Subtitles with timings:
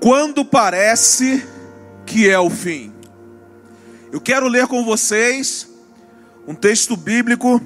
[0.00, 1.46] quando parece
[2.06, 2.92] que é o fim.
[4.10, 5.68] Eu quero ler com vocês
[6.48, 7.60] um texto bíblico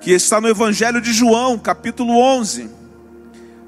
[0.00, 2.70] que está no Evangelho de João, capítulo 11.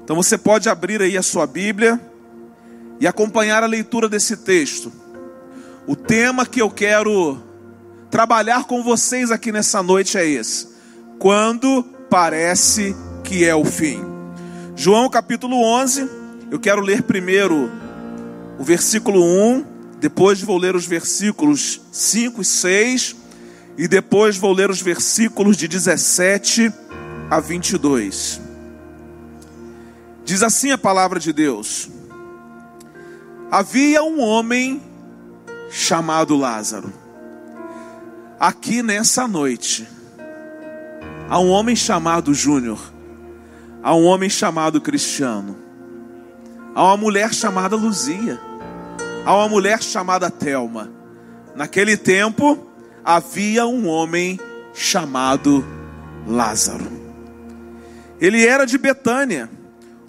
[0.03, 1.99] Então você pode abrir aí a sua Bíblia
[2.99, 4.91] e acompanhar a leitura desse texto.
[5.87, 7.41] O tema que eu quero
[8.11, 10.69] trabalhar com vocês aqui nessa noite é esse:
[11.17, 13.99] quando parece que é o fim.
[14.75, 16.20] João capítulo 11,
[16.51, 17.71] eu quero ler primeiro
[18.59, 19.65] o versículo 1,
[20.01, 23.15] depois vou ler os versículos 5 e 6,
[23.77, 26.69] e depois vou ler os versículos de 17
[27.29, 28.41] a 22.
[30.25, 31.89] Diz assim a palavra de Deus:
[33.49, 34.83] Havia um homem
[35.69, 36.91] chamado Lázaro.
[38.37, 39.87] Aqui nessa noite,
[41.29, 42.91] há um homem chamado Júnior,
[43.81, 45.70] há um homem chamado Cristiano,
[46.73, 48.39] há uma mulher chamada Luzia,
[49.25, 50.89] há uma mulher chamada Telma.
[51.55, 52.67] Naquele tempo,
[53.03, 54.39] havia um homem
[54.73, 55.65] chamado
[56.25, 56.87] Lázaro.
[58.19, 59.49] Ele era de Betânia,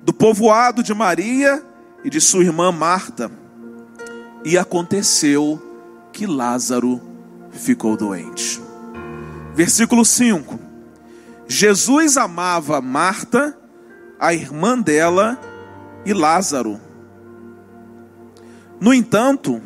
[0.03, 1.63] do povoado de Maria
[2.05, 3.31] e de sua irmã Marta.
[4.45, 5.61] E aconteceu
[6.13, 7.01] que Lázaro
[7.51, 8.61] ficou doente.
[9.55, 10.59] Versículo 5:
[11.49, 13.57] Jesus amava Marta,
[14.19, 15.39] a irmã dela
[16.05, 16.81] e Lázaro.
[18.81, 19.61] No entanto,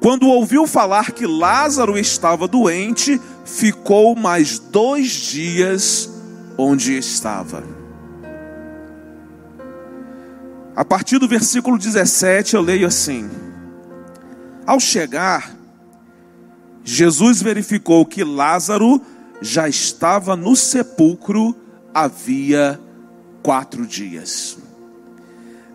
[0.00, 6.10] quando ouviu falar que Lázaro estava doente, ficou mais dois dias
[6.58, 7.62] onde estava.
[10.76, 13.30] A partir do versículo 17 eu leio assim:
[14.66, 15.54] Ao chegar,
[16.82, 19.00] Jesus verificou que Lázaro
[19.40, 21.56] já estava no sepulcro
[21.94, 22.80] havia
[23.42, 24.53] quatro dias.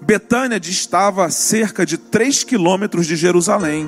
[0.09, 3.87] Betânia distava a cerca de três quilômetros de Jerusalém.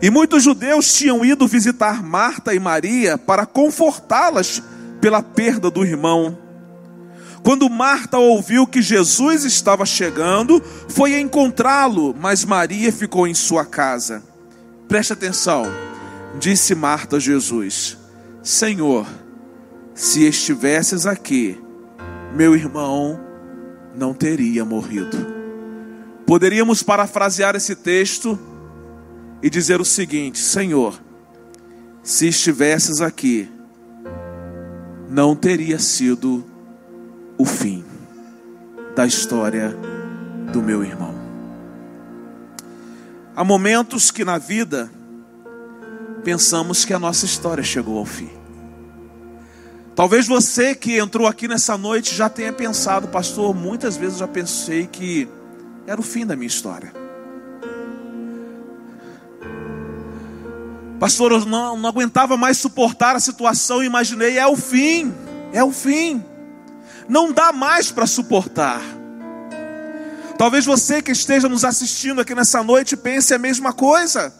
[0.00, 4.62] E muitos judeus tinham ido visitar Marta e Maria para confortá-las
[5.00, 6.38] pela perda do irmão.
[7.42, 14.22] Quando Marta ouviu que Jesus estava chegando, foi encontrá-lo, mas Maria ficou em sua casa.
[14.86, 15.64] Preste atenção,
[16.38, 17.98] disse Marta a Jesus:
[18.44, 19.08] Senhor,
[19.92, 21.60] se estivesses aqui,
[22.32, 23.28] meu irmão
[23.94, 25.16] não teria morrido.
[26.26, 28.38] Poderíamos parafrasear esse texto
[29.42, 31.00] e dizer o seguinte: Senhor,
[32.02, 33.48] se estivesses aqui,
[35.08, 36.44] não teria sido
[37.36, 37.84] o fim
[38.94, 39.74] da história
[40.52, 41.14] do meu irmão.
[43.34, 44.90] Há momentos que na vida
[46.22, 48.39] pensamos que a nossa história chegou ao fim.
[49.94, 54.86] Talvez você que entrou aqui nessa noite já tenha pensado, pastor, muitas vezes já pensei
[54.86, 55.28] que
[55.86, 56.92] era o fim da minha história.
[60.98, 65.12] Pastor, eu não, não aguentava mais suportar a situação e imaginei, é o fim,
[65.52, 66.22] é o fim.
[67.08, 68.80] Não dá mais para suportar.
[70.38, 74.32] Talvez você que esteja nos assistindo aqui nessa noite pense a mesma coisa.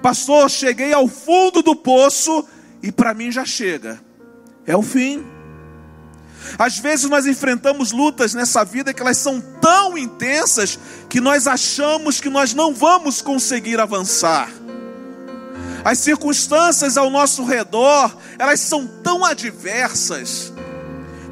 [0.00, 2.46] Pastor, cheguei ao fundo do poço
[2.82, 4.00] e para mim já chega.
[4.66, 5.24] É o fim.
[6.58, 10.78] Às vezes nós enfrentamos lutas nessa vida que elas são tão intensas
[11.08, 14.48] que nós achamos que nós não vamos conseguir avançar.
[15.84, 20.52] As circunstâncias ao nosso redor, elas são tão adversas,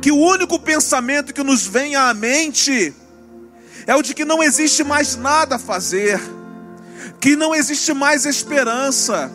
[0.00, 2.94] que o único pensamento que nos vem à mente
[3.86, 6.20] é o de que não existe mais nada a fazer,
[7.20, 9.30] que não existe mais esperança,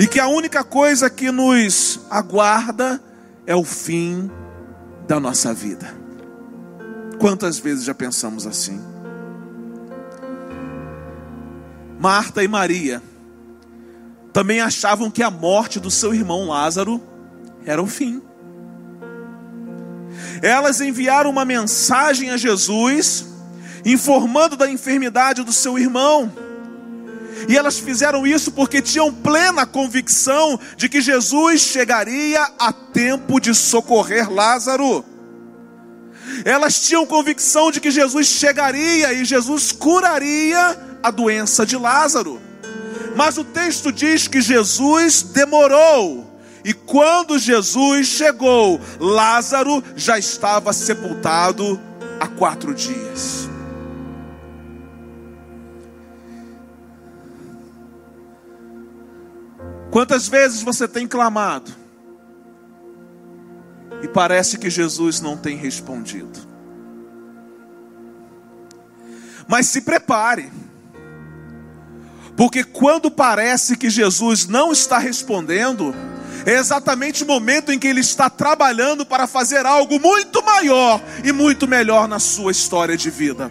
[0.00, 2.98] e que a única coisa que nos aguarda
[3.46, 4.30] é o fim
[5.06, 5.94] da nossa vida.
[7.18, 8.80] Quantas vezes já pensamos assim?
[11.98, 13.02] Marta e Maria
[14.32, 16.98] também achavam que a morte do seu irmão Lázaro
[17.66, 18.22] era o fim.
[20.40, 23.26] Elas enviaram uma mensagem a Jesus,
[23.84, 26.32] informando da enfermidade do seu irmão.
[27.50, 33.52] E elas fizeram isso porque tinham plena convicção de que Jesus chegaria a tempo de
[33.56, 35.04] socorrer Lázaro.
[36.44, 42.40] Elas tinham convicção de que Jesus chegaria e Jesus curaria a doença de Lázaro.
[43.16, 46.40] Mas o texto diz que Jesus demorou.
[46.64, 51.80] E quando Jesus chegou, Lázaro já estava sepultado
[52.20, 53.49] há quatro dias.
[59.90, 61.72] Quantas vezes você tem clamado
[64.02, 66.38] e parece que Jesus não tem respondido?
[69.48, 70.50] Mas se prepare.
[72.36, 75.92] Porque quando parece que Jesus não está respondendo,
[76.46, 81.32] é exatamente o momento em que ele está trabalhando para fazer algo muito maior e
[81.32, 83.50] muito melhor na sua história de vida.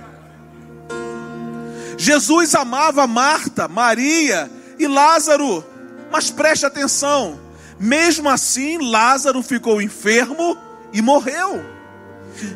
[1.97, 4.49] Jesus amava Marta, Maria
[4.79, 5.63] e Lázaro,
[6.11, 7.39] mas preste atenção,
[7.79, 10.57] mesmo assim Lázaro ficou enfermo
[10.91, 11.63] e morreu.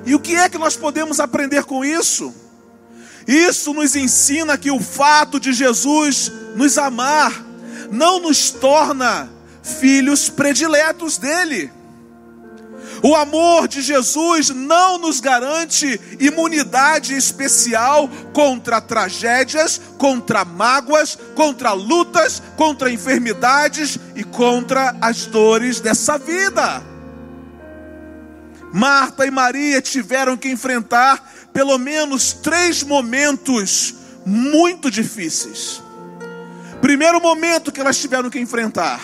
[0.05, 2.33] E o que é que nós podemos aprender com isso?
[3.27, 7.43] Isso nos ensina que o fato de Jesus nos amar
[7.91, 9.29] não nos torna
[9.61, 11.71] filhos prediletos dele.
[13.05, 22.41] O amor de Jesus não nos garante imunidade especial contra tragédias, contra mágoas, contra lutas,
[22.55, 26.81] contra enfermidades e contra as dores dessa vida.
[28.71, 33.95] Marta e Maria tiveram que enfrentar pelo menos três momentos
[34.25, 35.83] muito difíceis.
[36.79, 39.01] Primeiro momento que elas tiveram que enfrentar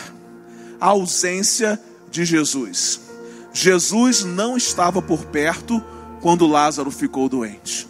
[0.79, 1.77] a ausência
[2.09, 3.08] de Jesus.
[3.51, 5.83] Jesus não estava por perto
[6.21, 7.87] quando Lázaro ficou doente.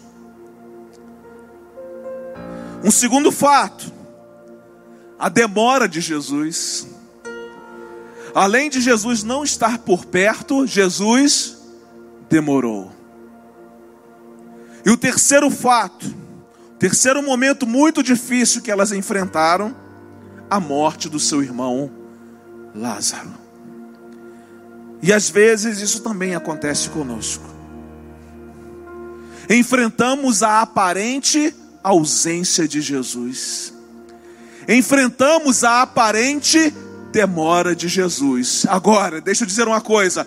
[2.82, 3.92] Um segundo fato,
[5.18, 6.86] a demora de Jesus.
[8.34, 11.58] Além de Jesus não estar por perto, Jesus
[12.28, 12.90] demorou.
[14.84, 16.06] E o terceiro fato,
[16.78, 19.76] terceiro momento muito difícil que elas enfrentaram,
[20.48, 21.90] a morte do seu irmão
[22.74, 23.30] Lázaro.
[25.02, 27.44] E às vezes isso também acontece conosco.
[29.48, 33.72] Enfrentamos a aparente ausência de Jesus.
[34.68, 36.72] Enfrentamos a aparente
[37.10, 38.66] demora de Jesus.
[38.68, 40.26] Agora, deixa eu dizer uma coisa: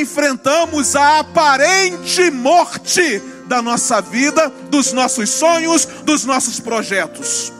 [0.00, 7.52] enfrentamos a aparente morte da nossa vida, dos nossos sonhos, dos nossos projetos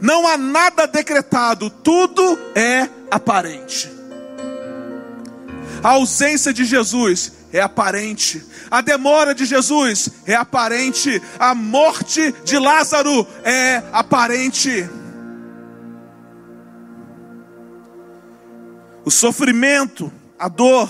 [0.00, 3.90] não há nada decretado, tudo é aparente.
[5.84, 12.58] A ausência de Jesus é aparente, a demora de Jesus é aparente, a morte de
[12.58, 14.88] Lázaro é aparente.
[19.04, 20.88] O sofrimento, a dor,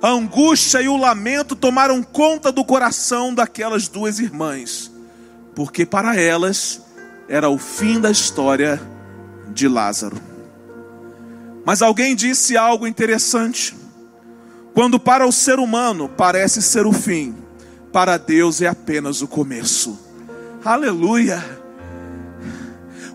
[0.00, 4.92] a angústia e o lamento tomaram conta do coração daquelas duas irmãs,
[5.56, 6.80] porque para elas
[7.28, 8.80] era o fim da história
[9.48, 10.22] de Lázaro.
[11.64, 13.77] Mas alguém disse algo interessante.
[14.78, 17.34] Quando para o ser humano parece ser o fim,
[17.92, 19.98] para Deus é apenas o começo.
[20.64, 21.44] Aleluia.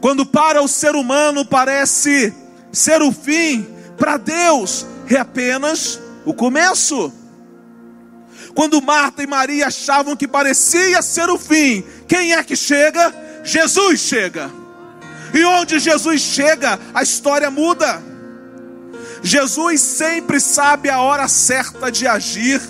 [0.02, 2.34] Quando para o ser humano parece
[2.70, 3.66] ser o fim,
[3.98, 7.14] para Deus é apenas o começo.
[8.54, 13.42] Quando Marta e Maria achavam que parecia ser o fim, quem é que chega?
[13.42, 14.52] Jesus chega.
[15.34, 18.13] E onde Jesus chega, a história muda.
[19.24, 22.62] Jesus sempre sabe a hora certa de agir.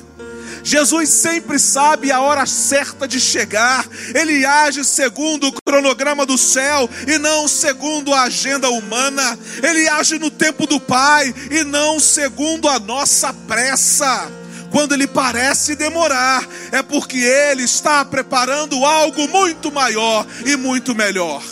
[0.64, 3.86] Jesus sempre sabe a hora certa de chegar.
[4.16, 9.38] Ele age segundo o cronograma do céu e não segundo a agenda humana.
[9.62, 14.32] Ele age no tempo do Pai e não segundo a nossa pressa
[14.74, 21.44] quando ele parece demorar, é porque ele está preparando algo muito maior e muito melhor.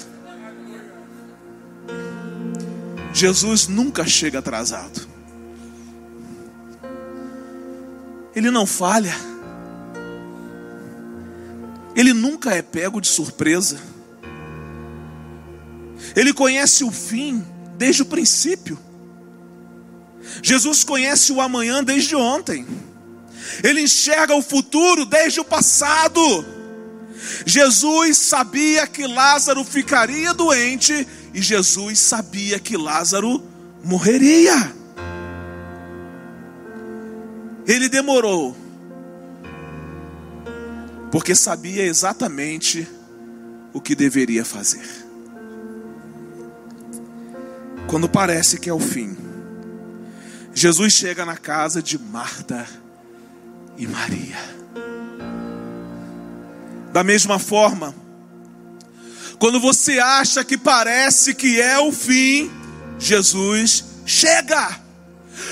[3.13, 5.07] Jesus nunca chega atrasado.
[8.35, 9.15] Ele não falha.
[11.95, 13.79] Ele nunca é pego de surpresa.
[16.15, 17.45] Ele conhece o fim
[17.77, 18.79] desde o princípio.
[20.41, 22.65] Jesus conhece o amanhã desde ontem
[23.63, 26.45] ele enxerga o futuro desde o passado.
[27.45, 33.43] Jesus sabia que Lázaro ficaria doente e Jesus sabia que Lázaro
[33.83, 34.75] morreria.
[37.65, 38.55] Ele demorou,
[41.11, 42.87] porque sabia exatamente
[43.73, 44.85] o que deveria fazer.
[47.87, 49.15] Quando parece que é o fim,
[50.53, 52.67] Jesus chega na casa de Marta
[53.77, 54.37] e Maria.
[56.91, 57.95] Da mesma forma,
[59.39, 62.51] quando você acha que parece que é o fim,
[62.99, 64.79] Jesus chega.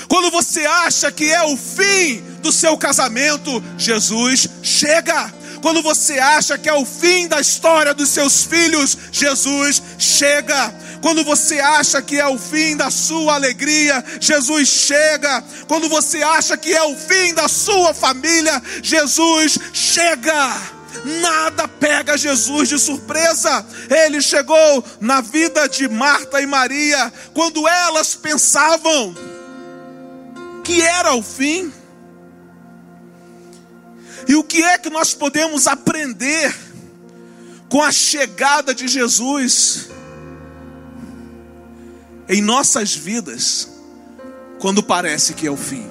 [0.06, 5.32] Quando você acha que é o fim do seu casamento, Jesus chega.
[5.62, 10.74] Quando você acha que é o fim da história dos seus filhos, Jesus chega.
[11.02, 15.42] Quando você acha que é o fim da sua alegria, Jesus chega.
[15.66, 20.79] Quando você acha que é o fim da sua família, Jesus chega.
[21.04, 23.64] Nada pega Jesus de surpresa.
[23.88, 29.14] Ele chegou na vida de Marta e Maria quando elas pensavam
[30.64, 31.72] que era o fim.
[34.28, 36.54] E o que é que nós podemos aprender
[37.68, 39.88] com a chegada de Jesus
[42.28, 43.68] em nossas vidas
[44.60, 45.88] quando parece que é o fim?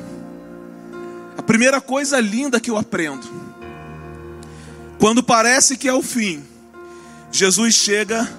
[1.38, 3.28] A primeira coisa linda que eu aprendo,
[5.00, 6.44] quando parece que é o fim,
[7.32, 8.30] Jesus chega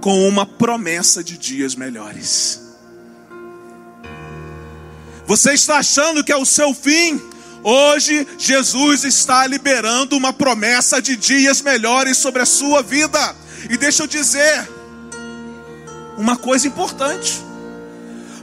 [0.00, 2.60] com uma promessa de dias melhores.
[5.26, 7.20] Você está achando que é o seu fim?
[7.62, 13.36] Hoje, Jesus está liberando uma promessa de dias melhores sobre a sua vida.
[13.68, 14.68] E deixa eu dizer
[16.16, 17.40] uma coisa importante.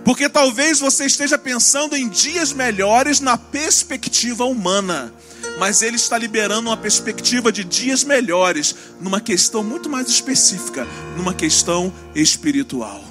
[0.06, 5.12] Porque talvez você esteja pensando em dias melhores na perspectiva humana,
[5.58, 11.34] mas ele está liberando uma perspectiva de dias melhores numa questão muito mais específica, numa
[11.34, 13.04] questão espiritual.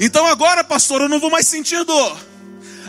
[0.00, 2.18] Então agora, pastor, eu não vou mais sentir dor.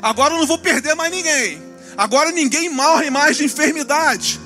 [0.01, 1.61] Agora eu não vou perder mais ninguém.
[1.97, 4.39] Agora ninguém morre mais de enfermidade.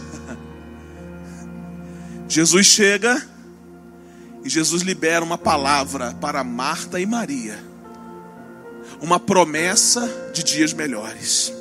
[2.28, 3.26] Jesus chega
[4.44, 7.64] e Jesus libera uma palavra para Marta e Maria.
[9.02, 11.54] Uma promessa de dias melhores.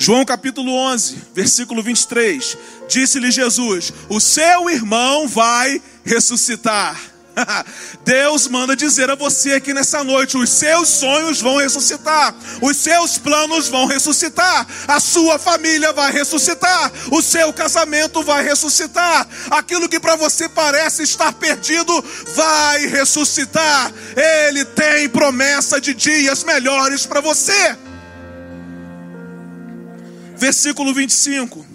[0.00, 2.56] João capítulo 11, versículo 23.
[2.88, 6.96] Disse-lhe Jesus: O seu irmão vai ressuscitar.
[8.04, 13.18] Deus manda dizer a você aqui nessa noite: os seus sonhos vão ressuscitar, os seus
[13.18, 19.98] planos vão ressuscitar, a sua família vai ressuscitar, o seu casamento vai ressuscitar, aquilo que
[19.98, 22.04] para você parece estar perdido
[22.36, 23.92] vai ressuscitar.
[24.16, 27.76] Ele tem promessa de dias melhores para você.
[30.38, 31.66] Versículo 25: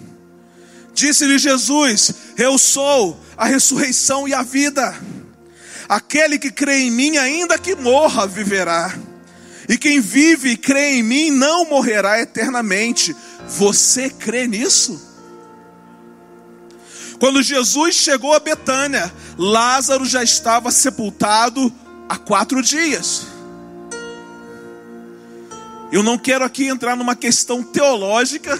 [0.94, 4.94] Disse-lhe Jesus: Eu sou a ressurreição e a vida.
[5.86, 8.96] Aquele que crê em mim, ainda que morra, viverá.
[9.68, 13.14] E quem vive e crê em mim não morrerá eternamente.
[13.46, 15.12] Você crê nisso?
[17.18, 21.72] Quando Jesus chegou a Betânia, Lázaro já estava sepultado
[22.08, 23.33] há quatro dias.
[25.92, 28.58] Eu não quero aqui entrar numa questão teológica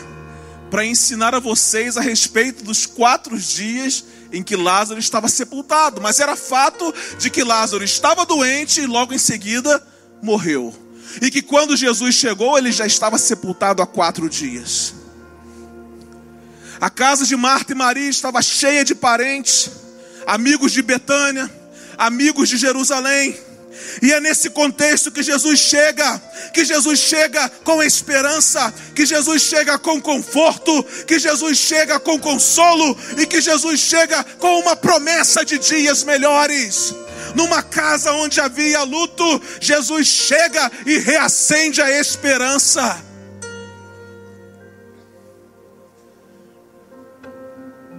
[0.70, 6.18] para ensinar a vocês a respeito dos quatro dias em que Lázaro estava sepultado, mas
[6.18, 9.80] era fato de que Lázaro estava doente e logo em seguida
[10.20, 10.74] morreu.
[11.22, 14.94] E que quando Jesus chegou, ele já estava sepultado há quatro dias.
[16.80, 19.70] A casa de Marta e Maria estava cheia de parentes,
[20.26, 21.48] amigos de Betânia,
[21.96, 23.38] amigos de Jerusalém.
[24.02, 26.20] E é nesse contexto que Jesus chega,
[26.52, 32.96] que Jesus chega com esperança, que Jesus chega com conforto, que Jesus chega com consolo
[33.18, 36.94] e que Jesus chega com uma promessa de dias melhores.
[37.34, 43.02] Numa casa onde havia luto, Jesus chega e reacende a esperança.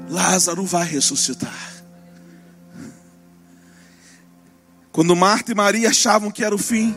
[0.10, 1.75] Lázaro vai ressuscitar.
[4.96, 6.96] Quando Marta e Maria achavam que era o fim,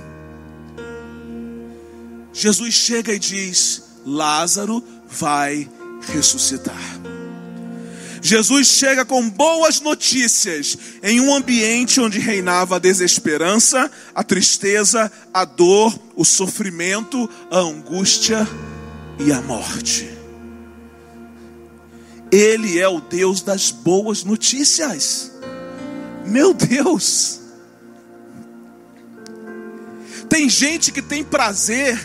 [2.33, 5.69] Jesus chega e diz: Lázaro vai
[6.03, 7.01] ressuscitar.
[8.23, 15.45] Jesus chega com boas notícias em um ambiente onde reinava a desesperança, a tristeza, a
[15.45, 18.47] dor, o sofrimento, a angústia
[19.19, 20.09] e a morte.
[22.31, 25.33] Ele é o Deus das boas notícias.
[26.25, 27.48] Meu Deus!
[30.29, 31.99] Tem gente que tem prazer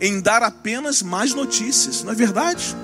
[0.00, 2.74] em dar apenas mais notícias, não é verdade?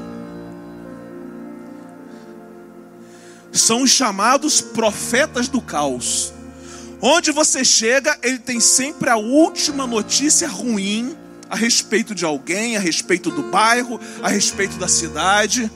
[3.52, 6.32] São os chamados profetas do caos.
[7.02, 11.16] Onde você chega, ele tem sempre a última notícia ruim
[11.48, 15.70] a respeito de alguém, a respeito do bairro, a respeito da cidade.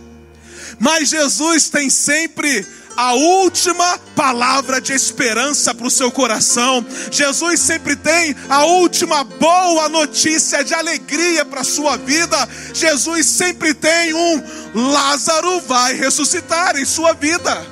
[0.79, 6.85] Mas Jesus tem sempre a última palavra de esperança para o seu coração.
[7.11, 12.49] Jesus sempre tem a última boa notícia de alegria para a sua vida.
[12.73, 14.43] Jesus sempre tem um
[14.75, 17.67] Lázaro vai ressuscitar em sua vida.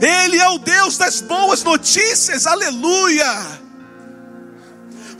[0.00, 3.61] Ele é o Deus das boas notícias, aleluia.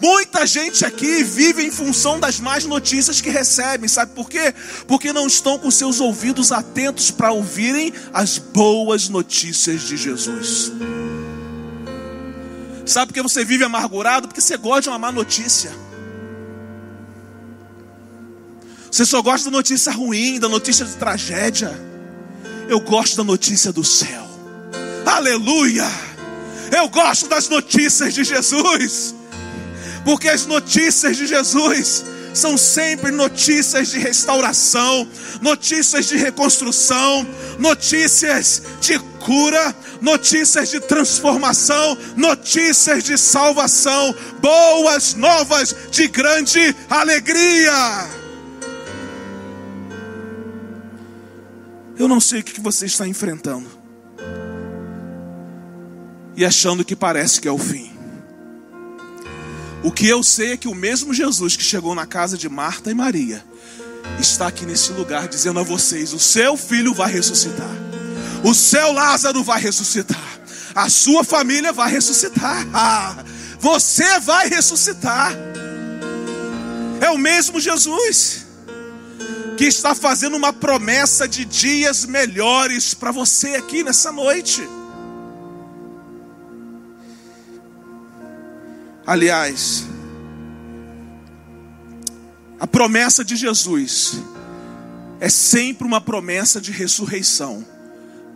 [0.02, 4.52] Muita gente aqui vive em função das más notícias que recebem, sabe por quê?
[4.88, 10.73] Porque não estão com seus ouvidos atentos para ouvirem as boas notícias de Jesus.
[12.85, 14.26] Sabe por que você vive amargurado?
[14.26, 15.71] Porque você gosta de uma má notícia.
[18.90, 21.73] Você só gosta da notícia ruim, da notícia de tragédia.
[22.68, 24.28] Eu gosto da notícia do céu.
[25.06, 25.87] Aleluia!
[26.76, 29.22] Eu gosto das notícias de Jesus.
[30.04, 32.04] Porque as notícias de Jesus
[32.35, 35.09] são sempre notícias de restauração,
[35.40, 37.26] notícias de reconstrução,
[37.59, 48.23] notícias de cura, notícias de transformação, notícias de salvação, boas novas de grande alegria.
[51.97, 53.71] Eu não sei o que você está enfrentando
[56.37, 57.91] e achando que parece que é o fim.
[59.82, 62.90] O que eu sei é que o mesmo Jesus que chegou na casa de Marta
[62.90, 63.44] e Maria
[64.20, 67.74] está aqui nesse lugar dizendo a vocês: o seu filho vai ressuscitar,
[68.44, 70.40] o seu Lázaro vai ressuscitar,
[70.74, 73.24] a sua família vai ressuscitar, ah,
[73.58, 75.34] você vai ressuscitar.
[77.00, 78.46] É o mesmo Jesus
[79.56, 84.62] que está fazendo uma promessa de dias melhores para você aqui nessa noite.
[89.06, 89.87] Aliás,
[92.61, 94.21] a promessa de Jesus
[95.18, 97.64] é sempre uma promessa de ressurreição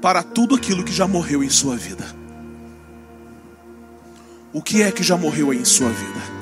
[0.02, 2.04] para tudo aquilo que já morreu em sua vida.
[4.52, 6.36] O que é que já morreu em sua vida?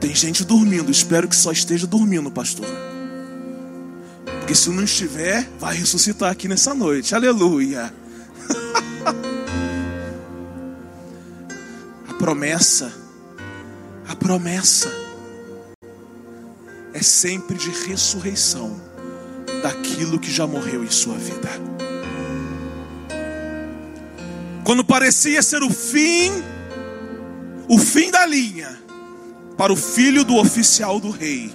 [0.00, 2.66] Tem gente dormindo, espero que só esteja dormindo, pastor.
[4.38, 7.14] Porque se não estiver, vai ressuscitar aqui nessa noite.
[7.14, 7.92] Aleluia.
[12.20, 12.92] promessa,
[14.06, 14.92] a promessa
[16.92, 18.78] é sempre de ressurreição
[19.62, 21.48] daquilo que já morreu em sua vida.
[24.62, 26.30] Quando parecia ser o fim,
[27.66, 28.78] o fim da linha,
[29.56, 31.50] para o filho do oficial do rei,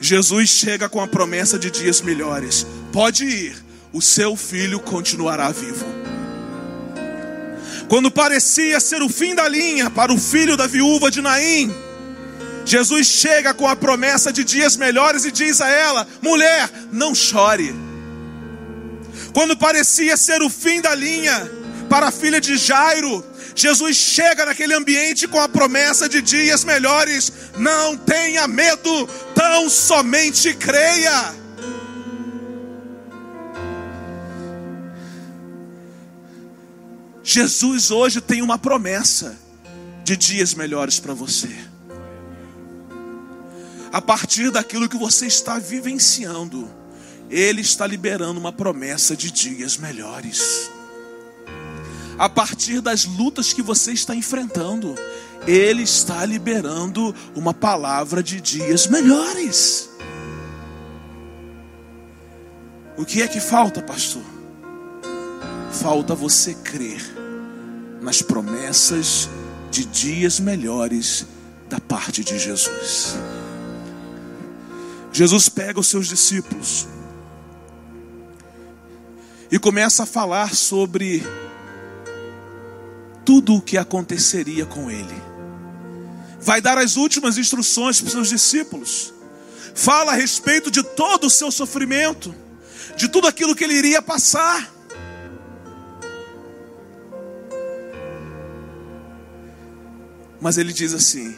[0.00, 5.99] Jesus chega com a promessa de dias melhores: pode ir, o seu filho continuará vivo.
[7.90, 11.74] Quando parecia ser o fim da linha para o filho da viúva de Naim,
[12.64, 17.74] Jesus chega com a promessa de dias melhores e diz a ela: mulher, não chore.
[19.34, 21.50] Quando parecia ser o fim da linha
[21.88, 23.24] para a filha de Jairo,
[23.56, 27.32] Jesus chega naquele ambiente com a promessa de dias melhores.
[27.56, 31.39] Não tenha medo, tão somente creia.
[37.32, 39.38] Jesus hoje tem uma promessa
[40.02, 41.48] de dias melhores para você.
[43.92, 46.68] A partir daquilo que você está vivenciando,
[47.30, 50.68] Ele está liberando uma promessa de dias melhores.
[52.18, 54.96] A partir das lutas que você está enfrentando,
[55.46, 59.88] Ele está liberando uma palavra de dias melhores.
[62.98, 64.24] O que é que falta, pastor?
[65.70, 67.19] Falta você crer
[68.00, 69.28] nas promessas
[69.70, 71.26] de dias melhores
[71.68, 73.16] da parte de Jesus.
[75.12, 76.86] Jesus pega os seus discípulos
[79.50, 81.22] e começa a falar sobre
[83.24, 85.22] tudo o que aconteceria com ele.
[86.40, 89.12] Vai dar as últimas instruções para os seus discípulos.
[89.74, 92.34] Fala a respeito de todo o seu sofrimento,
[92.96, 94.79] de tudo aquilo que ele iria passar.
[100.40, 101.34] Mas ele diz assim: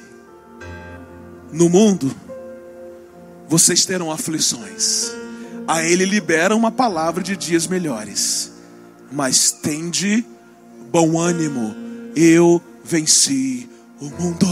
[1.53, 2.15] No mundo
[3.49, 5.13] vocês terão aflições.
[5.69, 8.53] A ele libera uma palavra de dias melhores.
[9.11, 10.25] Mas tende
[10.91, 11.75] bom ânimo.
[12.17, 13.69] Eu venci
[14.01, 14.47] o mundo.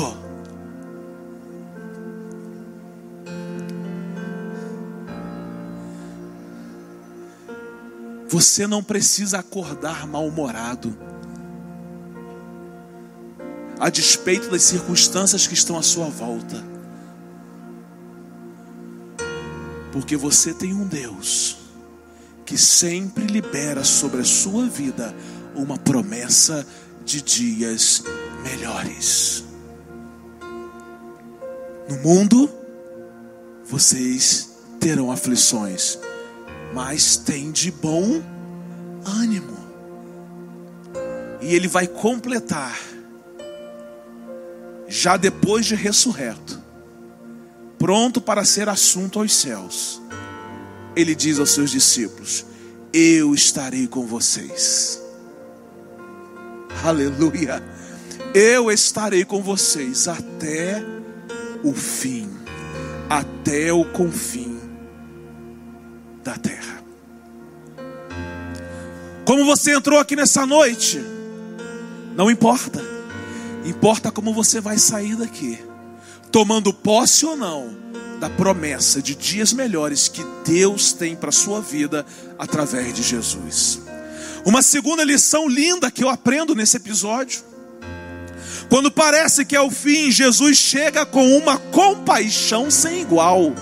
[8.29, 10.97] Você não precisa acordar mal-humorado
[13.81, 16.63] a despeito das circunstâncias que estão à sua volta.
[19.91, 21.57] Porque você tem um Deus
[22.45, 25.15] que sempre libera sobre a sua vida
[25.55, 26.67] uma promessa
[27.07, 28.05] de dias
[28.43, 29.45] melhores.
[31.89, 32.51] No mundo,
[33.65, 35.99] vocês terão aflições,
[36.75, 38.23] mas tem de bom
[39.07, 39.59] ânimo.
[41.41, 42.79] E ele vai completar
[44.91, 46.61] já depois de ressurreto,
[47.79, 50.03] pronto para ser assunto aos céus,
[50.97, 52.45] ele diz aos seus discípulos:
[52.93, 55.01] Eu estarei com vocês.
[56.85, 57.63] Aleluia.
[58.35, 60.85] Eu estarei com vocês até
[61.63, 62.29] o fim,
[63.09, 64.59] até o confim
[66.25, 66.83] da terra.
[69.25, 71.01] Como você entrou aqui nessa noite,
[72.17, 72.90] não importa,
[73.65, 75.59] importa como você vai sair daqui,
[76.31, 77.77] tomando posse ou não
[78.21, 82.05] da promessa de dias melhores que Deus tem para a sua vida
[82.39, 83.81] através de Jesus.
[84.45, 87.43] Uma segunda lição linda que eu aprendo nesse episódio.
[88.69, 93.55] Quando parece que é o fim, Jesus chega com uma compaixão sem igual.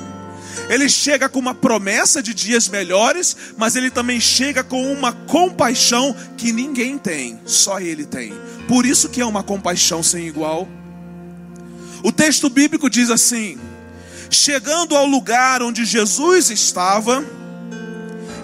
[0.68, 6.14] Ele chega com uma promessa de dias melhores, mas ele também chega com uma compaixão
[6.36, 8.32] que ninguém tem, só ele tem.
[8.68, 10.68] Por isso que é uma compaixão sem igual.
[12.04, 13.58] O texto bíblico diz assim:
[14.30, 17.24] Chegando ao lugar onde Jesus estava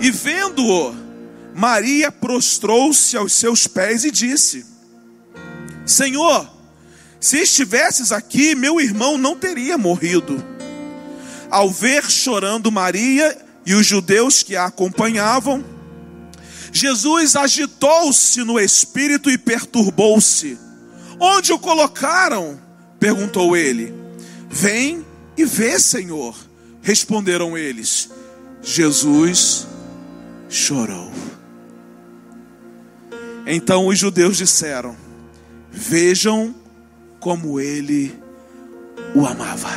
[0.00, 0.94] e vendo-o,
[1.54, 4.64] Maria prostrou-se aos seus pés e disse:
[5.84, 6.50] Senhor,
[7.20, 10.42] se estivesses aqui, meu irmão não teria morrido.
[11.50, 15.64] Ao ver chorando Maria e os judeus que a acompanhavam,
[16.74, 20.58] Jesus agitou-se no espírito e perturbou-se.
[21.20, 22.60] Onde o colocaram?
[22.98, 23.94] perguntou ele.
[24.50, 25.06] Vem
[25.36, 26.36] e vê, Senhor.
[26.82, 28.10] Responderam eles.
[28.60, 29.68] Jesus
[30.48, 31.12] chorou.
[33.46, 34.96] Então os judeus disseram:
[35.70, 36.52] Vejam
[37.20, 38.18] como ele
[39.14, 39.70] o amava.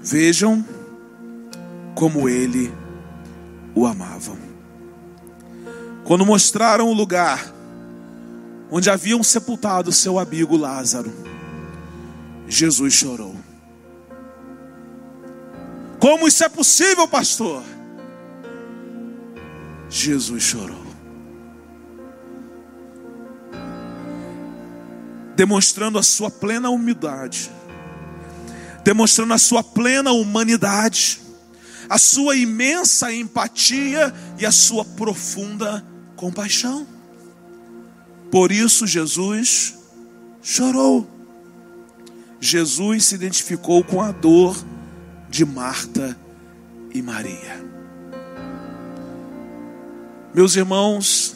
[0.00, 0.64] Vejam
[1.94, 2.72] como ele
[3.74, 4.41] o amava.
[6.04, 7.52] Quando mostraram o lugar
[8.70, 11.12] onde haviam sepultado seu amigo Lázaro,
[12.48, 13.36] Jesus chorou.
[16.00, 17.62] Como isso é possível, pastor?
[19.88, 20.82] Jesus chorou.
[25.36, 27.50] Demonstrando a sua plena humildade,
[28.82, 31.20] demonstrando a sua plena humanidade,
[31.88, 35.91] a sua imensa empatia e a sua profunda
[36.22, 36.86] compaixão.
[38.30, 39.74] Por isso Jesus
[40.40, 41.04] chorou.
[42.40, 44.56] Jesus se identificou com a dor
[45.28, 46.16] de Marta
[46.94, 47.60] e Maria.
[50.32, 51.34] Meus irmãos,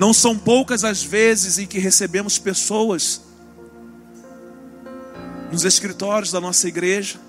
[0.00, 3.20] não são poucas as vezes em que recebemos pessoas
[5.52, 7.20] nos escritórios da nossa igreja,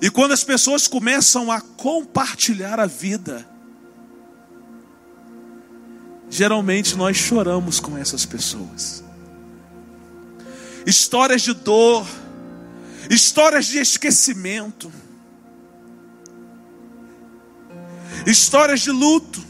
[0.00, 3.51] e quando as pessoas começam a compartilhar a vida,
[6.32, 9.04] geralmente nós choramos com essas pessoas.
[10.86, 12.06] Histórias de dor,
[13.10, 14.90] histórias de esquecimento,
[18.26, 19.44] histórias de luto,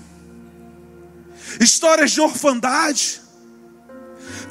[1.61, 3.21] histórias de orfandade,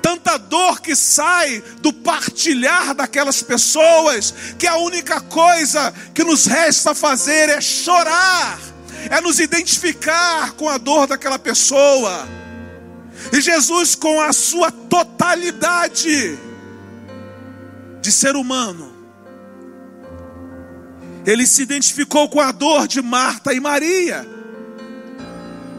[0.01, 6.95] tanta dor que sai do partilhar daquelas pessoas, que a única coisa que nos resta
[6.95, 8.70] fazer é chorar,
[9.09, 12.27] é nos identificar com a dor daquela pessoa.
[13.31, 16.37] E Jesus, com a sua totalidade,
[18.01, 18.91] de ser humano,
[21.25, 24.27] ele se identificou com a dor de Marta e Maria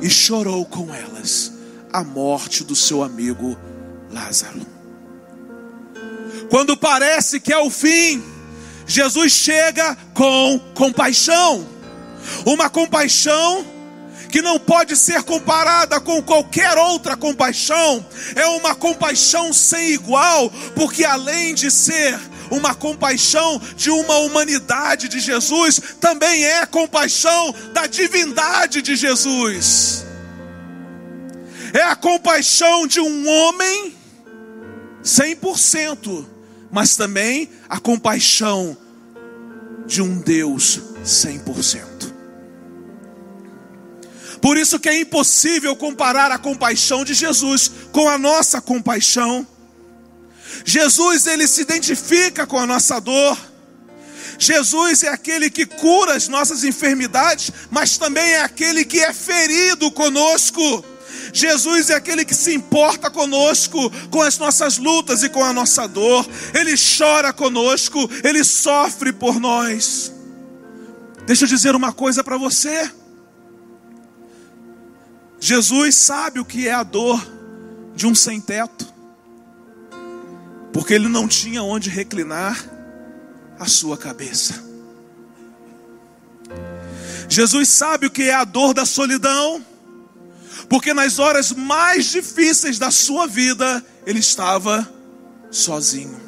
[0.00, 1.52] e chorou com elas
[1.92, 3.58] a morte do seu amigo
[4.10, 4.64] Lázaro.
[6.48, 8.22] Quando parece que é o fim,
[8.86, 11.66] Jesus chega com compaixão,
[12.46, 13.64] uma compaixão
[14.30, 18.04] que não pode ser comparada com qualquer outra compaixão,
[18.34, 22.18] é uma compaixão sem igual, porque além de ser
[22.50, 30.04] uma compaixão de uma humanidade de Jesus, também é compaixão da divindade de Jesus.
[31.74, 33.94] É a compaixão de um homem
[35.02, 36.26] 100%,
[36.70, 38.76] mas também a compaixão
[39.86, 41.91] de um Deus 100%.
[44.42, 49.46] Por isso que é impossível comparar a compaixão de Jesus com a nossa compaixão.
[50.64, 53.38] Jesus ele se identifica com a nossa dor.
[54.36, 59.88] Jesus é aquele que cura as nossas enfermidades, mas também é aquele que é ferido
[59.92, 60.84] conosco.
[61.32, 65.86] Jesus é aquele que se importa conosco, com as nossas lutas e com a nossa
[65.86, 66.28] dor.
[66.52, 70.12] Ele chora conosco, ele sofre por nós.
[71.26, 72.90] Deixa eu dizer uma coisa para você.
[75.44, 77.20] Jesus sabe o que é a dor
[77.96, 78.86] de um sem-teto,
[80.72, 82.64] porque ele não tinha onde reclinar
[83.58, 84.62] a sua cabeça.
[87.28, 89.66] Jesus sabe o que é a dor da solidão,
[90.68, 94.88] porque nas horas mais difíceis da sua vida ele estava
[95.50, 96.20] sozinho.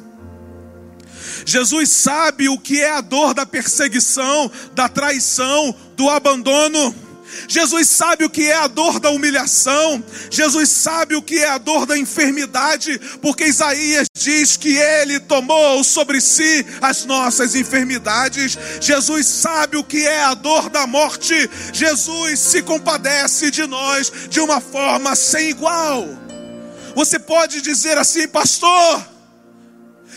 [1.45, 7.04] Jesus sabe o que é a dor da perseguição, da traição, do abandono.
[7.47, 11.57] Jesus sabe o que é a dor da humilhação, Jesus sabe o que é a
[11.57, 18.57] dor da enfermidade, porque Isaías diz que ele tomou sobre si as nossas enfermidades.
[18.81, 24.39] Jesus sabe o que é a dor da morte, Jesus se compadece de nós de
[24.39, 26.07] uma forma sem igual.
[26.95, 29.14] Você pode dizer assim, pastor.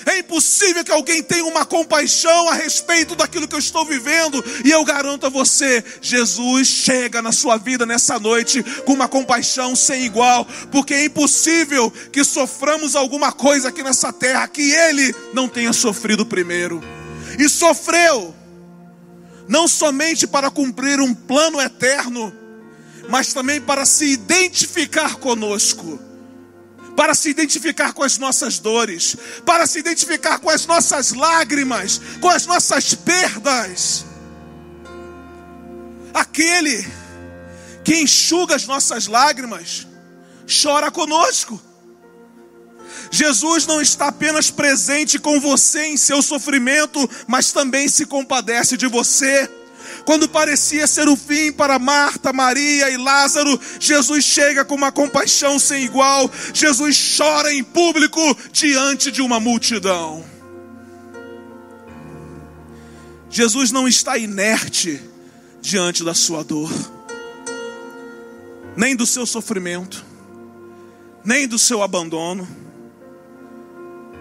[0.08, 4.42] É impossível que alguém tenha uma compaixão a respeito daquilo que eu estou vivendo.
[4.64, 9.76] E eu garanto a você, Jesus chega na sua vida nessa noite com uma compaixão
[9.76, 15.46] sem igual, porque é impossível que soframos alguma coisa aqui nessa terra que ele não
[15.46, 16.82] tenha sofrido primeiro.
[17.38, 18.34] E sofreu
[19.46, 22.32] não somente para cumprir um plano eterno,
[23.10, 26.07] mas também para se identificar conosco
[26.98, 32.28] para se identificar com as nossas dores, para se identificar com as nossas lágrimas, com
[32.28, 34.04] as nossas perdas.
[36.12, 36.84] Aquele
[37.84, 39.86] que enxuga as nossas lágrimas,
[40.44, 41.62] chora conosco.
[43.12, 48.88] Jesus não está apenas presente com você em seu sofrimento, mas também se compadece de
[48.88, 49.48] você.
[50.08, 55.58] Quando parecia ser o fim para Marta, Maria e Lázaro, Jesus chega com uma compaixão
[55.58, 56.30] sem igual.
[56.54, 58.18] Jesus chora em público
[58.50, 60.24] diante de uma multidão.
[63.28, 64.98] Jesus não está inerte
[65.60, 66.72] diante da sua dor,
[68.74, 70.02] nem do seu sofrimento,
[71.22, 72.48] nem do seu abandono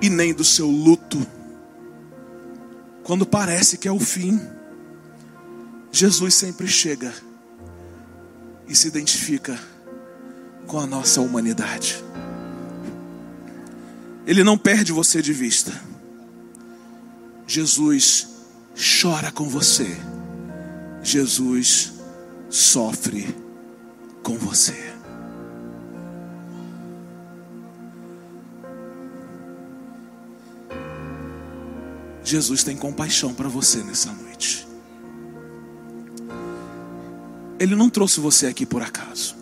[0.02, 1.26] e nem do seu luto.
[3.04, 4.57] Quando parece que é o fim,
[5.92, 7.14] Jesus sempre chega
[8.68, 9.60] e se identifica
[10.68, 12.04] com a nossa humanidade.
[14.26, 15.72] Ele não perde você de vista.
[17.48, 18.28] Jesus
[19.02, 19.98] chora com você.
[21.02, 21.94] Jesus
[22.50, 23.34] sofre
[24.22, 24.94] com você.
[32.22, 34.67] Jesus tem compaixão para você nessa noite.
[37.60, 39.36] Ele não trouxe você aqui por acaso.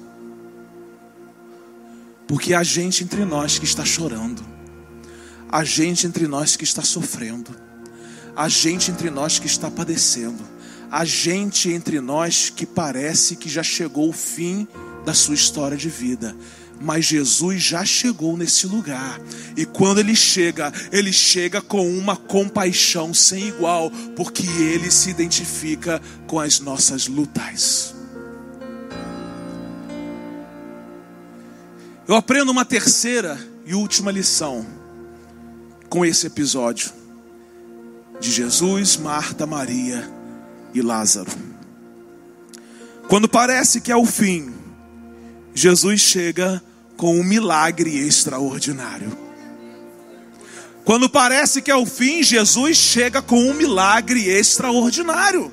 [2.27, 4.43] Porque há gente entre nós que está chorando,
[5.49, 7.55] há gente entre nós que está sofrendo,
[8.35, 10.43] há gente entre nós que está padecendo,
[10.89, 14.67] há gente entre nós que parece que já chegou o fim
[15.05, 16.35] da sua história de vida.
[16.81, 19.21] Mas Jesus já chegou nesse lugar,
[19.55, 26.01] e quando ele chega, ele chega com uma compaixão sem igual, porque ele se identifica
[26.27, 27.94] com as nossas lutas.
[32.07, 34.63] Eu aprendo uma terceira e última lição
[35.89, 36.91] com esse episódio
[38.19, 40.07] de Jesus, Marta, Maria
[40.71, 41.31] e Lázaro.
[43.07, 44.53] Quando parece que é o fim,
[45.55, 46.61] Jesus chega
[46.95, 49.17] com um milagre extraordinário.
[50.83, 55.51] Quando parece que é o fim, Jesus chega com um milagre extraordinário.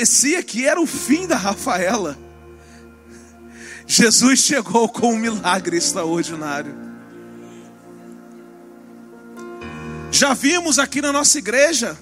[0.00, 2.16] Parecia que era o fim da Rafaela,
[3.86, 6.74] Jesus chegou com um milagre extraordinário.
[10.10, 11.98] Já vimos aqui na nossa igreja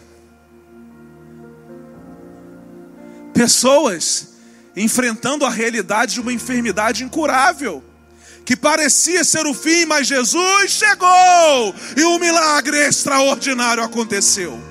[3.34, 4.34] pessoas
[4.76, 7.82] enfrentando a realidade de uma enfermidade incurável,
[8.44, 14.67] que parecia ser o fim, mas Jesus chegou e um milagre extraordinário aconteceu.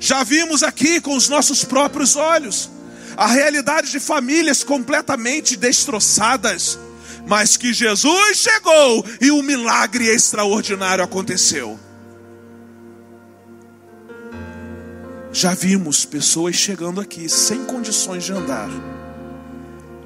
[0.00, 2.70] Já vimos aqui com os nossos próprios olhos
[3.18, 6.78] a realidade de famílias completamente destroçadas,
[7.26, 11.76] mas que Jesus chegou e um milagre extraordinário aconteceu.
[15.32, 18.70] Já vimos pessoas chegando aqui sem condições de andar,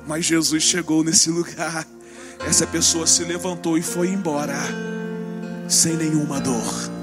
[0.06, 1.86] mas Jesus chegou nesse lugar.
[2.48, 4.58] Essa pessoa se levantou e foi embora,
[5.68, 7.01] sem nenhuma dor.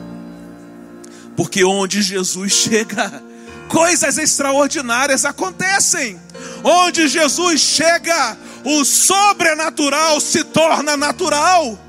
[1.39, 3.23] Porque onde Jesus chega,
[3.69, 6.19] coisas extraordinárias acontecem.
[6.61, 11.79] Onde Jesus chega, o sobrenatural se torna natural.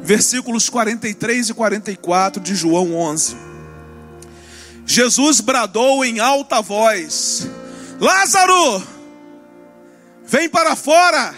[0.00, 3.36] Versículos 43 e 44 de João 11.
[4.86, 7.46] Jesus bradou em alta voz:
[8.00, 8.82] Lázaro,
[10.24, 11.34] vem para fora.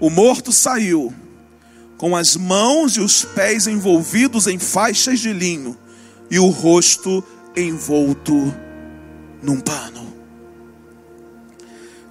[0.00, 1.14] O morto saiu
[1.96, 5.76] com as mãos e os pés envolvidos em faixas de linho
[6.30, 7.22] e o rosto
[7.56, 8.54] envolto
[9.42, 10.12] num pano.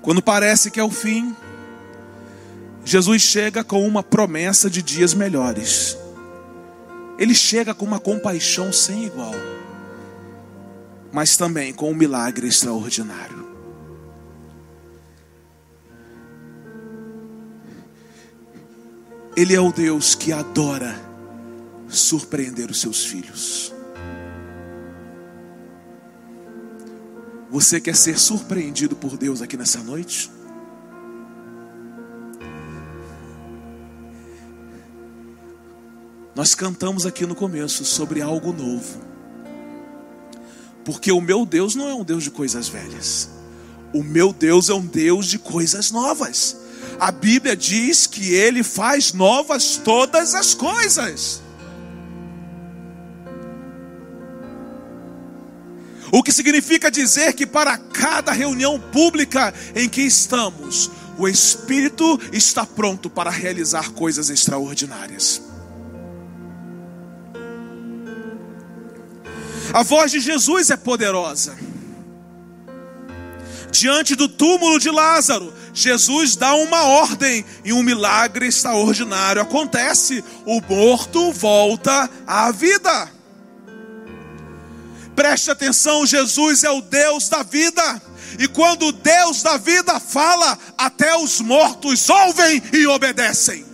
[0.01, 1.35] Quando parece que é o fim,
[2.85, 5.97] Jesus chega com uma promessa de dias melhores.
[7.17, 9.35] Ele chega com uma compaixão sem igual,
[11.11, 13.42] mas também com um milagre extraordinário.
[19.35, 20.95] Ele é o Deus que adora
[21.89, 23.73] surpreender os seus filhos.
[27.49, 30.29] Você quer ser surpreendido por Deus aqui nessa noite?
[36.35, 39.01] Nós cantamos aqui no começo sobre algo novo.
[40.85, 43.29] Porque o meu Deus não é um Deus de coisas velhas.
[43.93, 46.62] O meu Deus é um Deus de coisas novas.
[46.99, 51.41] A Bíblia diz que ele faz novas todas as coisas.
[56.11, 62.65] O que significa dizer que para cada reunião pública em que estamos, o Espírito está
[62.65, 65.41] pronto para realizar coisas extraordinárias.
[69.73, 71.57] A voz de Jesus é poderosa.
[73.71, 80.23] Diante do túmulo de Lázaro, Jesus dá uma ordem e um milagre extraordinário acontece.
[80.45, 83.11] O morto volta à vida.
[85.15, 88.01] Preste atenção, Jesus é o Deus da vida.
[88.39, 93.65] E quando o Deus da vida fala, até os mortos ouvem e obedecem.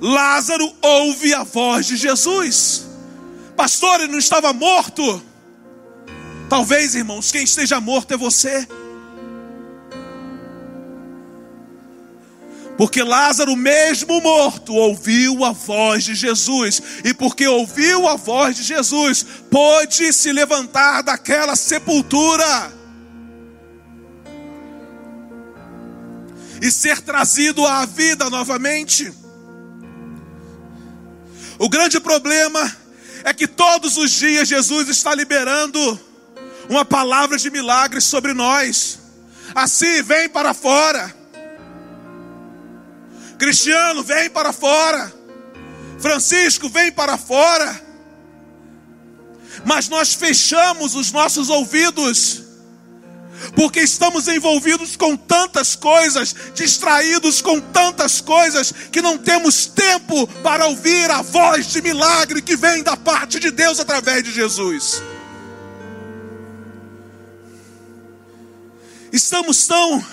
[0.00, 2.86] Lázaro ouve a voz de Jesus.
[3.56, 5.22] Pastor, ele não estava morto.
[6.54, 8.64] Talvez, irmãos, quem esteja morto é você.
[12.78, 18.62] Porque Lázaro, mesmo morto, ouviu a voz de Jesus, e porque ouviu a voz de
[18.62, 22.72] Jesus, pôde se levantar daquela sepultura
[26.62, 29.12] e ser trazido à vida novamente.
[31.58, 32.76] O grande problema
[33.24, 36.13] é que todos os dias Jesus está liberando
[36.68, 38.98] uma palavra de milagre sobre nós.
[39.54, 41.14] Assim, vem para fora.
[43.38, 45.12] Cristiano, vem para fora.
[45.98, 47.82] Francisco, vem para fora.
[49.64, 52.44] Mas nós fechamos os nossos ouvidos
[53.54, 60.66] porque estamos envolvidos com tantas coisas, distraídos com tantas coisas, que não temos tempo para
[60.66, 65.02] ouvir a voz de milagre que vem da parte de Deus através de Jesus.
[69.14, 70.04] Estamos tão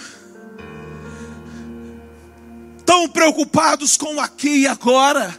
[2.86, 5.36] tão preocupados com aqui e agora,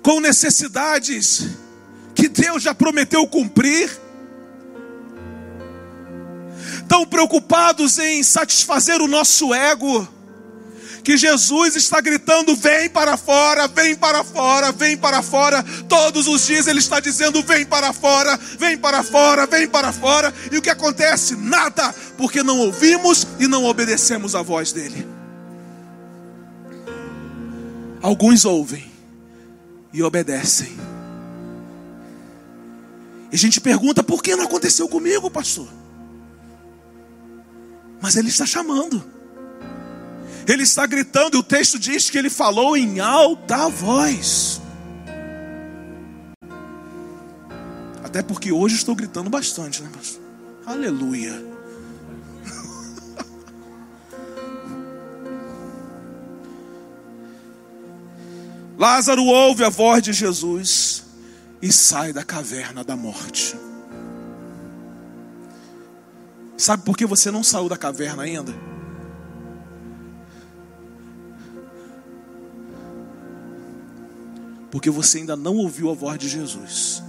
[0.00, 1.48] com necessidades
[2.14, 3.90] que Deus já prometeu cumprir
[6.86, 10.06] tão preocupados em satisfazer o nosso ego,
[11.06, 15.62] que Jesus está gritando: vem para fora, vem para fora, vem para fora.
[15.88, 20.34] Todos os dias Ele está dizendo: vem para fora, vem para fora, vem para fora.
[20.50, 21.36] E o que acontece?
[21.36, 25.06] Nada, porque não ouvimos e não obedecemos a voz dEle.
[28.02, 28.90] Alguns ouvem
[29.92, 30.76] e obedecem.
[33.30, 35.68] E a gente pergunta: por que não aconteceu comigo, pastor?
[38.02, 39.15] Mas ele está chamando.
[40.46, 44.62] Ele está gritando, e o texto diz que ele falou em alta voz.
[48.04, 50.22] Até porque hoje estou gritando bastante, né, pastor?
[50.64, 51.34] Aleluia.
[58.78, 61.02] Lázaro ouve a voz de Jesus
[61.60, 63.56] e sai da caverna da morte.
[66.56, 68.75] Sabe por que você não saiu da caverna ainda?
[74.76, 77.02] Porque você ainda não ouviu a voz de Jesus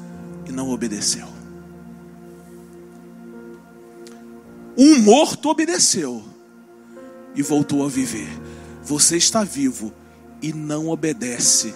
[0.45, 1.27] e não obedeceu.
[4.77, 6.23] Um morto obedeceu
[7.35, 8.29] e voltou a viver.
[8.85, 9.91] Você está vivo
[10.41, 11.73] e não obedece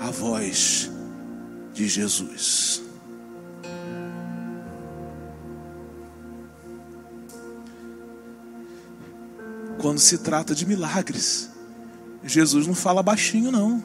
[0.00, 0.90] à voz
[1.72, 2.82] de Jesus.
[9.78, 11.50] quando se trata de milagres.
[12.24, 13.80] Jesus não fala baixinho, não.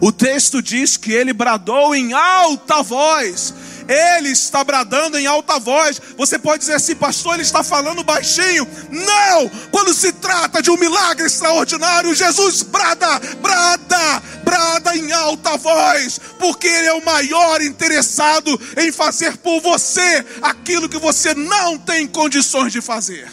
[0.00, 3.54] O texto diz que ele bradou em alta voz.
[3.88, 6.00] ele está bradando em alta voz.
[6.16, 8.68] Você pode dizer assim, pastor, ele está falando baixinho.
[8.90, 9.48] Não!
[9.70, 16.66] Quando se trata de um milagre extraordinário, Jesus brada, brada, brada em alta voz, porque
[16.66, 22.72] ele é o maior interessado em fazer por você aquilo que você não tem condições
[22.72, 23.30] de fazer.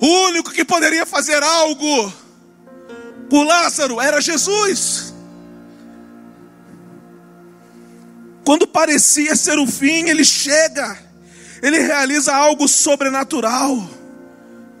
[0.00, 2.12] O único que poderia fazer algo
[3.28, 5.14] por Lázaro era Jesus.
[8.44, 10.98] Quando parecia ser o fim, ele chega,
[11.62, 13.88] ele realiza algo sobrenatural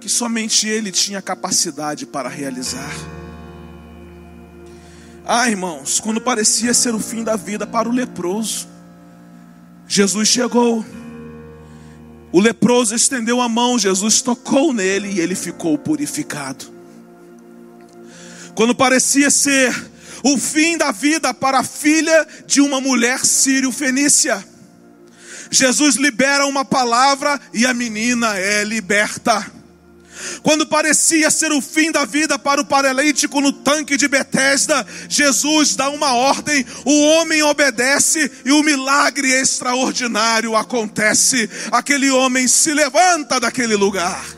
[0.00, 2.94] que somente ele tinha capacidade para realizar.
[5.26, 8.66] Ah, irmãos, quando parecia ser o fim da vida para o leproso,
[9.86, 10.82] Jesus chegou.
[12.32, 16.77] O leproso estendeu a mão, Jesus tocou nele e ele ficou purificado
[18.58, 19.72] quando parecia ser
[20.24, 24.44] o fim da vida para a filha de uma mulher sírio-fenícia.
[25.48, 29.46] Jesus libera uma palavra e a menina é liberta.
[30.42, 35.76] Quando parecia ser o fim da vida para o paralítico no tanque de Betesda, Jesus
[35.76, 41.48] dá uma ordem, o homem obedece e o milagre extraordinário acontece.
[41.70, 44.37] Aquele homem se levanta daquele lugar.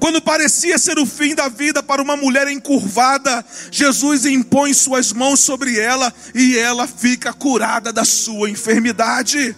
[0.00, 5.40] Quando parecia ser o fim da vida para uma mulher encurvada, Jesus impõe suas mãos
[5.40, 9.54] sobre ela e ela fica curada da sua enfermidade.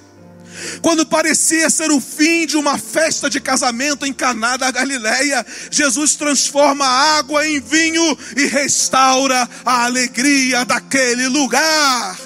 [0.82, 6.16] Quando parecia ser o fim de uma festa de casamento em Caná da Galileia, Jesus
[6.16, 12.18] transforma a água em vinho e restaura a alegria daquele lugar.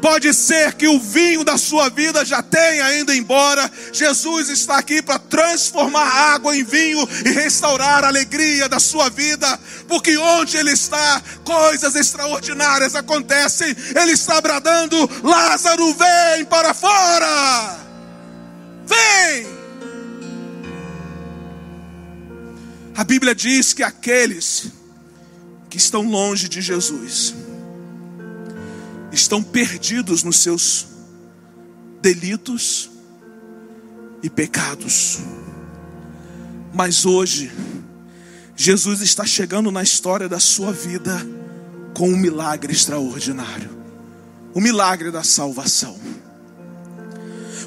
[0.00, 3.70] Pode ser que o vinho da sua vida já tenha ido embora.
[3.92, 9.58] Jesus está aqui para transformar água em vinho e restaurar a alegria da sua vida.
[9.88, 13.74] Porque onde Ele está, coisas extraordinárias acontecem.
[14.00, 17.78] Ele está bradando: Lázaro, vem para fora!
[18.86, 19.58] Vem!
[22.94, 24.68] A Bíblia diz que aqueles
[25.70, 27.34] que estão longe de Jesus,
[29.28, 30.86] estão perdidos nos seus
[32.00, 32.88] delitos
[34.22, 35.18] e pecados.
[36.72, 37.52] Mas hoje,
[38.56, 41.20] Jesus está chegando na história da sua vida
[41.92, 43.76] com um milagre extraordinário
[44.54, 45.96] o milagre da salvação.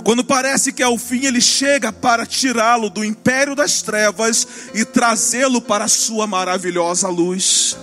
[0.03, 5.61] Quando parece que ao fim ele chega para tirá-lo do império das trevas e trazê-lo
[5.61, 7.77] para a sua maravilhosa luz.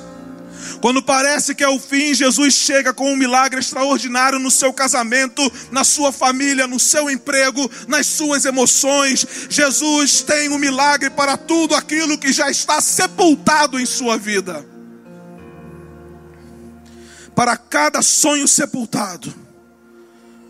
[0.80, 5.42] Quando parece que é o fim, Jesus chega com um milagre extraordinário no seu casamento,
[5.72, 9.26] na sua família, no seu emprego, nas suas emoções.
[9.50, 14.64] Jesus tem um milagre para tudo aquilo que já está sepultado em sua vida.
[17.34, 19.34] Para cada sonho sepultado,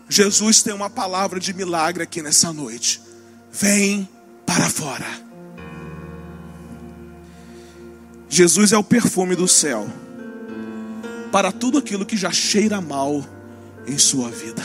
[0.07, 3.01] Jesus tem uma palavra de milagre aqui nessa noite.
[3.51, 4.07] Vem
[4.45, 5.07] para fora.
[8.27, 9.87] Jesus é o perfume do céu
[11.31, 13.23] para tudo aquilo que já cheira mal
[13.87, 14.63] em sua vida.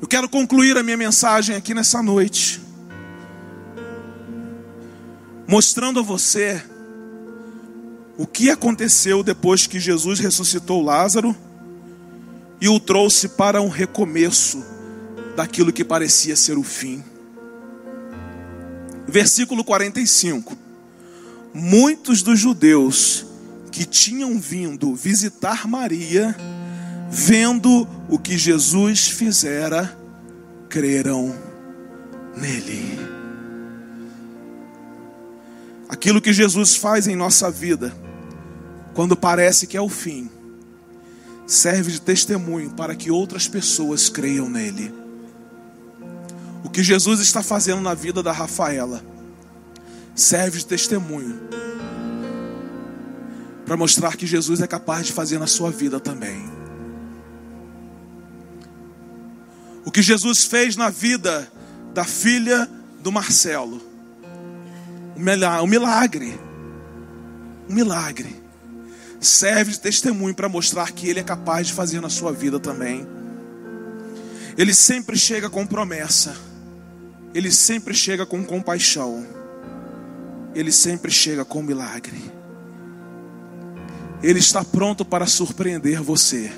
[0.00, 2.60] Eu quero concluir a minha mensagem aqui nessa noite,
[5.46, 6.62] mostrando a você
[8.16, 11.36] o que aconteceu depois que Jesus ressuscitou Lázaro
[12.60, 14.64] e o trouxe para um recomeço
[15.36, 17.02] daquilo que parecia ser o fim.
[19.06, 20.56] Versículo 45.
[21.54, 23.26] Muitos dos judeus
[23.72, 26.36] que tinham vindo visitar Maria,
[27.10, 29.98] vendo o que Jesus fizera,
[30.68, 31.34] creram
[32.36, 32.98] nele.
[35.88, 37.96] Aquilo que Jesus faz em nossa vida,
[38.92, 40.30] quando parece que é o fim,
[41.46, 44.92] serve de testemunho para que outras pessoas creiam nele.
[46.62, 49.02] O que Jesus está fazendo na vida da Rafaela
[50.14, 51.40] serve de testemunho
[53.64, 56.50] para mostrar que Jesus é capaz de fazer na sua vida também.
[59.84, 61.50] O que Jesus fez na vida
[61.92, 62.68] da filha
[63.00, 63.82] do Marcelo,
[65.16, 66.38] um milagre,
[67.68, 68.40] um milagre,
[69.20, 73.06] serve de testemunho para mostrar que Ele é capaz de fazer na sua vida também.
[74.56, 76.36] Ele sempre chega com promessa,
[77.34, 79.26] Ele sempre chega com compaixão,
[80.54, 82.41] Ele sempre chega com milagre.
[84.22, 86.52] Ele está pronto para surpreender você,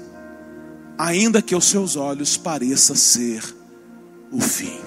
[0.98, 3.42] ainda que aos seus olhos pareça ser
[4.30, 4.78] o fim.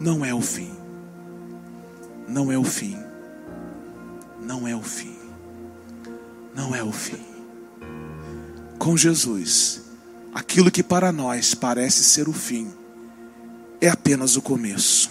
[0.00, 0.72] Não é o fim.
[2.26, 2.98] Não é o fim.
[4.42, 5.16] Não é o fim.
[6.54, 7.24] não é o fim.
[8.76, 9.82] Com Jesus,
[10.34, 12.72] aquilo que para nós parece ser o fim,
[13.80, 15.10] é apenas o começo.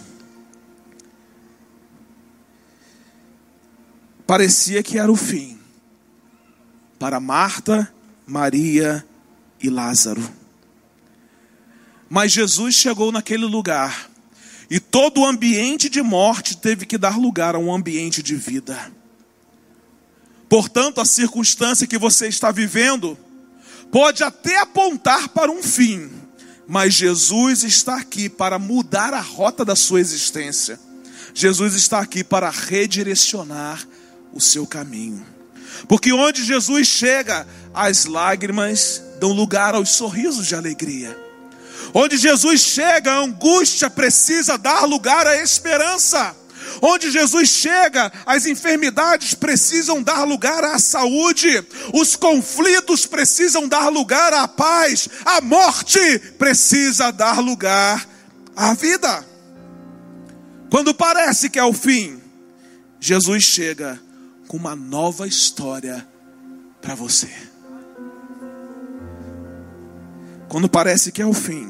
[4.26, 5.58] Parecia que era o fim
[7.00, 7.92] para Marta,
[8.26, 9.06] Maria
[9.62, 10.24] e Lázaro.
[12.10, 14.10] Mas Jesus chegou naquele lugar
[14.70, 18.92] e todo o ambiente de morte teve que dar lugar a um ambiente de vida.
[20.50, 23.18] Portanto, a circunstância que você está vivendo
[23.92, 26.10] pode até apontar para um fim,
[26.68, 30.80] mas Jesus está aqui para mudar a rota da sua existência.
[31.34, 33.86] Jesus está aqui para redirecionar
[34.34, 35.37] o seu caminho.
[35.88, 41.18] Porque onde Jesus chega, as lágrimas dão lugar aos sorrisos de alegria.
[41.94, 46.36] Onde Jesus chega, a angústia precisa dar lugar à esperança.
[46.82, 54.34] Onde Jesus chega, as enfermidades precisam dar lugar à saúde, os conflitos precisam dar lugar
[54.34, 58.08] à paz, a morte precisa dar lugar
[58.56, 59.26] à vida.
[60.70, 62.22] Quando parece que é o fim,
[63.00, 64.00] Jesus chega
[64.48, 66.08] com uma nova história
[66.82, 67.30] para você.
[70.48, 71.70] Quando parece que é o fim,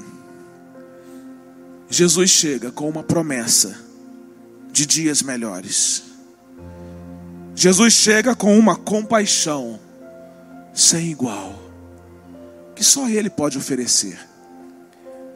[1.90, 3.80] Jesus chega com uma promessa
[4.72, 6.04] de dias melhores.
[7.56, 9.80] Jesus chega com uma compaixão
[10.74, 11.58] sem igual,
[12.76, 14.20] que só Ele pode oferecer.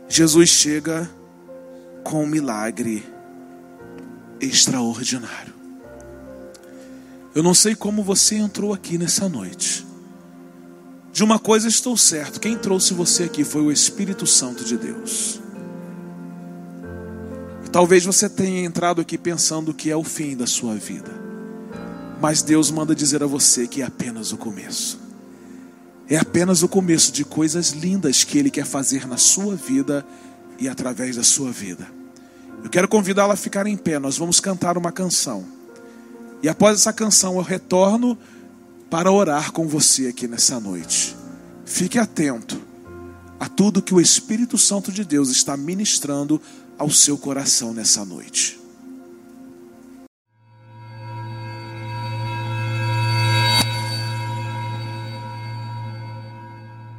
[0.08, 1.10] Jesus chega
[2.04, 3.04] com um milagre
[4.40, 5.61] extraordinário.
[7.34, 9.86] Eu não sei como você entrou aqui nessa noite.
[11.14, 15.40] De uma coisa estou certo: quem trouxe você aqui foi o Espírito Santo de Deus.
[17.72, 21.10] Talvez você tenha entrado aqui pensando que é o fim da sua vida,
[22.20, 25.00] mas Deus manda dizer a você que é apenas o começo.
[26.10, 30.06] É apenas o começo de coisas lindas que Ele quer fazer na sua vida
[30.60, 31.88] e através da sua vida.
[32.62, 35.61] Eu quero convidá-la a ficar em pé, nós vamos cantar uma canção.
[36.44, 38.18] E após essa canção eu retorno
[38.90, 41.16] para orar com você aqui nessa noite.
[41.66, 42.62] Fique atento
[43.40, 46.40] a tudo que o Espírito Santo de Deus está ministrando
[46.78, 48.61] ao seu coração nessa noite.